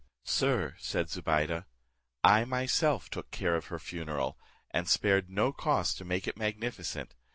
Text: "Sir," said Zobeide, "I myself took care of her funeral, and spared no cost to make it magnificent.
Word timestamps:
"Sir," 0.25 0.73
said 0.79 1.11
Zobeide, 1.11 1.63
"I 2.23 2.43
myself 2.43 3.07
took 3.11 3.29
care 3.29 3.55
of 3.55 3.67
her 3.67 3.77
funeral, 3.77 4.35
and 4.71 4.89
spared 4.89 5.29
no 5.29 5.53
cost 5.53 5.99
to 5.99 6.05
make 6.05 6.27
it 6.27 6.37
magnificent. 6.39 7.13